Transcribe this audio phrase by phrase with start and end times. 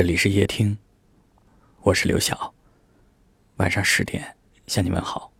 [0.00, 0.78] 这里是夜听，
[1.82, 2.54] 我是刘晓。
[3.56, 4.34] 晚上十点
[4.66, 5.30] 向你问好。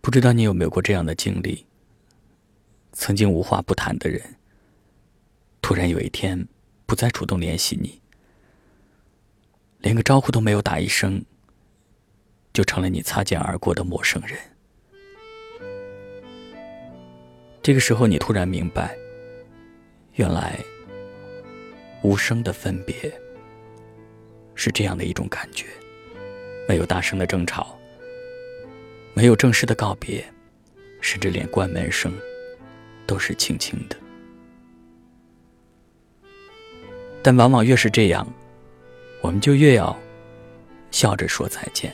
[0.00, 1.66] 不知道你有没有过这样的经历？
[2.92, 4.36] 曾经无话不谈的人，
[5.60, 6.46] 突然有一天
[6.86, 8.00] 不再主动联系你，
[9.78, 11.24] 连个招呼都没有打一声，
[12.52, 14.38] 就成了你擦肩而过的陌生人。
[17.60, 18.96] 这个时候，你突然明白，
[20.12, 20.64] 原来。
[22.02, 23.12] 无声的分别，
[24.54, 25.66] 是这样的一种感觉：
[26.68, 27.78] 没有大声的争吵，
[29.14, 30.24] 没有正式的告别，
[31.00, 32.12] 甚至连关门声
[33.06, 33.96] 都是轻轻的。
[37.22, 38.26] 但往往越是这样，
[39.20, 39.96] 我们就越要
[40.90, 41.92] 笑着说再见。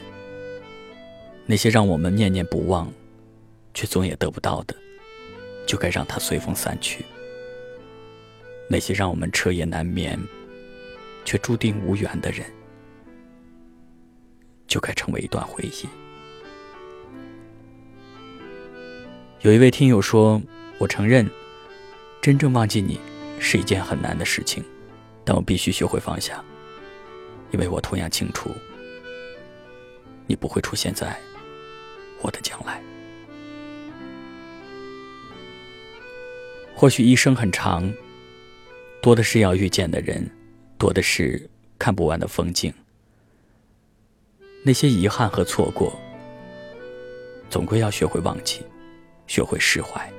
[1.47, 2.93] 那些让我们念念不忘，
[3.73, 4.77] 却总也得不到的，
[5.67, 7.05] 就该让它随风散去。
[8.69, 10.19] 那些让我们彻夜难眠，
[11.25, 12.45] 却注定无缘的人，
[14.67, 15.87] 就该成为一段回忆。
[19.43, 20.41] 有一位听友说
[20.79, 21.29] ：“我承认，
[22.23, 22.99] 真正忘记你
[23.39, 24.65] 是一件很难的事情，
[25.25, 26.43] 但我必须学会放下，
[27.51, 28.51] 因为我同样清楚，
[30.27, 31.21] 你不会出现在
[32.23, 32.83] 我的将来。
[36.75, 37.93] 或许一生很长。”
[39.05, 40.27] 多的是要遇见的人，
[40.79, 41.47] 多的是
[41.79, 42.73] 看不完的风景。
[44.63, 45.95] 那些遗憾和错过，
[47.51, 48.63] 总归要学会忘记，
[49.27, 50.11] 学会释怀。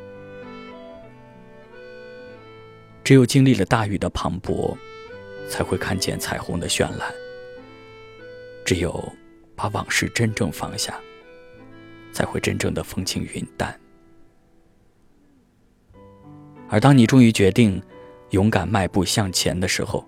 [3.03, 4.77] 只有经历了大雨的磅礴，
[5.49, 7.11] 才会看见彩虹的绚烂。
[8.63, 9.11] 只有
[9.55, 11.01] 把往事真正放下，
[12.13, 13.79] 才会真正的风轻云淡。
[16.69, 17.81] 而当你终于决定，
[18.35, 20.05] 勇敢迈步向前的时候，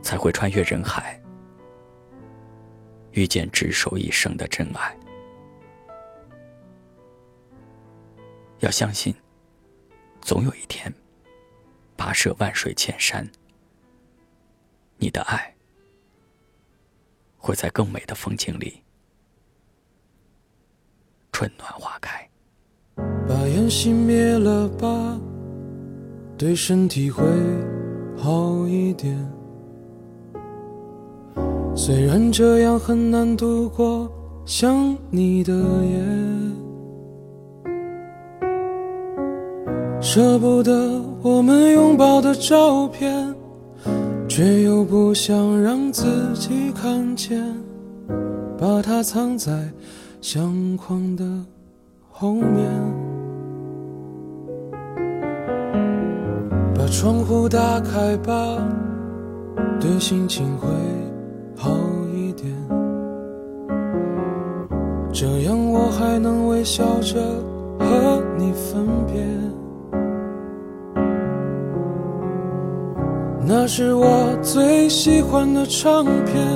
[0.00, 1.20] 才会穿越人海，
[3.10, 4.96] 遇见执手一生的真爱。
[8.60, 9.12] 要相信，
[10.20, 10.94] 总有一天，
[11.96, 13.28] 跋涉万水千山，
[14.96, 15.52] 你的爱
[17.36, 18.80] 会在更美的风景里
[21.32, 22.30] 春暖花开。
[22.94, 25.20] 把烟熄灭了吧。
[26.40, 27.22] 对身体会
[28.16, 29.14] 好一点。
[31.76, 34.10] 虽然这样很难度过
[34.46, 36.02] 想你的夜，
[40.00, 43.34] 舍不得我们拥抱的照片，
[44.26, 47.54] 却又不想让自己看见，
[48.58, 49.70] 把它藏在
[50.22, 51.22] 相框的
[52.10, 52.89] 后面。
[57.00, 58.58] 窗户打开吧，
[59.80, 60.68] 对心情会
[61.56, 61.70] 好
[62.14, 62.52] 一点。
[65.10, 67.18] 这样我还能微笑着
[67.78, 69.24] 和你分别。
[73.46, 76.46] 那是我最喜欢的唱片，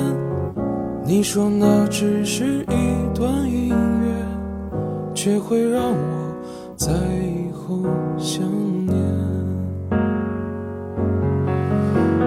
[1.03, 6.35] 你说那只是一段音乐，却会让我
[6.77, 7.81] 在以后
[8.19, 8.43] 想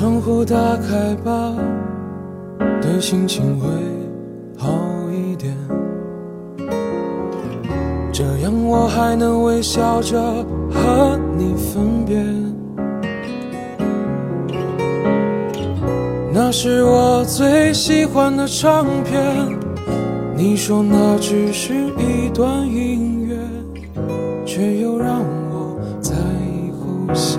[0.00, 1.54] 窗户打开吧，
[2.80, 3.68] 对心情会
[4.56, 4.70] 好
[5.12, 5.54] 一点。
[8.10, 10.18] 这样我还能微笑着
[10.70, 12.16] 和你分别。
[16.32, 19.20] 那是我最喜欢的唱片，
[20.34, 23.36] 你说那只是一段音乐，
[24.46, 25.20] 却又让
[25.50, 27.38] 我在以后想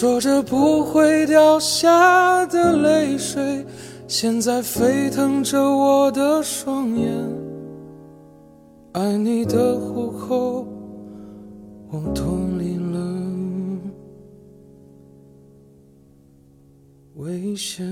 [0.00, 3.66] 说着不会掉下的泪水。
[4.06, 7.12] 现在沸腾着我的双眼，
[8.92, 10.64] 爱你的虎口，
[11.90, 13.00] 我脱离了
[17.16, 17.84] 危险。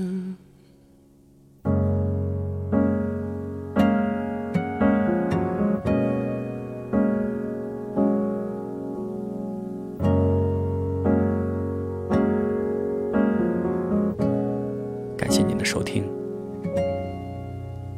[15.27, 16.09] 感谢您的收听。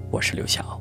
[0.09, 0.78] 我是刘晓。